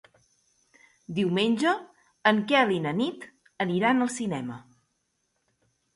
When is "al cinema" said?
4.07-4.59